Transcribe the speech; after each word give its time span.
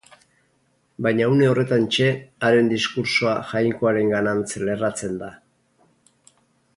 Baina 1.07 1.27
une 1.33 1.43
horretantxe, 1.49 2.07
haren 2.49 2.71
diskurtsoa 2.73 3.35
Jainkoarenganantz 3.53 4.49
lerratzen 4.65 5.21
da. 5.25 5.29